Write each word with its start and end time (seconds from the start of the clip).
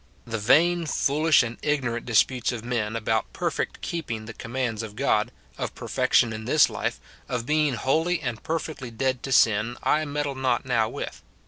The 0.25 0.39
vain, 0.39 0.87
foolish, 0.87 1.43
and 1.43 1.59
ignorant 1.61 2.07
disputes 2.07 2.51
of 2.51 2.65
men 2.65 2.95
about 2.95 3.31
perfect 3.33 3.81
keep 3.81 4.09
ing 4.09 4.25
the 4.25 4.33
commands 4.33 4.81
of 4.81 4.95
God, 4.95 5.31
of 5.59 5.75
perfection 5.75 6.33
in 6.33 6.45
this 6.45 6.71
life, 6.71 6.99
of 7.29 7.45
being 7.45 7.75
wholly 7.75 8.19
and 8.19 8.41
perfectly 8.41 8.89
dead 8.89 9.21
to 9.21 9.31
sin, 9.31 9.77
I 9.83 10.05
meddle 10.05 10.33
not 10.33 10.65
now 10.65 10.89
with. 10.89 11.21